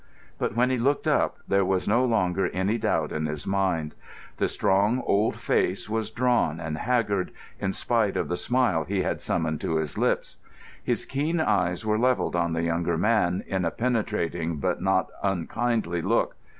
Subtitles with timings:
[0.39, 3.93] But when he looked up, there was no longer any doubt in his mind.
[4.37, 9.21] The strong old face was drawn and haggard, in spite of the smile he had
[9.21, 10.37] summoned to his lips.
[10.83, 16.01] His keen eyes were levelled on the younger man in a penetrating but not unkindly
[16.01, 16.35] look.